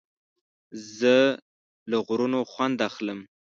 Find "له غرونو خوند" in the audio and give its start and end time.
1.89-2.77